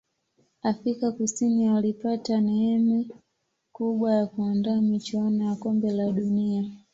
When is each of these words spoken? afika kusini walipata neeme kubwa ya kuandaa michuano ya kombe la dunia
afika 0.63 1.11
kusini 1.11 1.69
walipata 1.69 2.41
neeme 2.41 3.07
kubwa 3.71 4.11
ya 4.13 4.25
kuandaa 4.27 4.81
michuano 4.81 5.43
ya 5.45 5.55
kombe 5.55 5.91
la 5.91 6.11
dunia 6.11 6.63